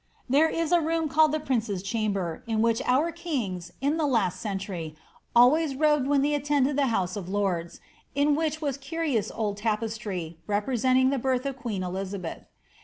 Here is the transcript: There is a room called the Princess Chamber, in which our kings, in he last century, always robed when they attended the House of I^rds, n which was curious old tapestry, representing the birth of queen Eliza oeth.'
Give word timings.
There 0.27 0.49
is 0.49 0.71
a 0.71 0.81
room 0.81 1.07
called 1.09 1.31
the 1.31 1.39
Princess 1.39 1.83
Chamber, 1.83 2.43
in 2.47 2.63
which 2.63 2.81
our 2.87 3.11
kings, 3.11 3.71
in 3.81 3.99
he 3.99 4.03
last 4.03 4.39
century, 4.39 4.95
always 5.35 5.75
robed 5.75 6.07
when 6.07 6.23
they 6.23 6.33
attended 6.33 6.75
the 6.75 6.87
House 6.87 7.15
of 7.15 7.27
I^rds, 7.27 7.79
n 8.15 8.33
which 8.33 8.61
was 8.63 8.77
curious 8.77 9.29
old 9.29 9.57
tapestry, 9.57 10.39
representing 10.47 11.11
the 11.11 11.19
birth 11.19 11.45
of 11.45 11.55
queen 11.55 11.83
Eliza 11.83 12.17
oeth.' 12.17 12.45